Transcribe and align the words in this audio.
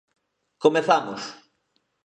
Comezamos! 0.63 1.21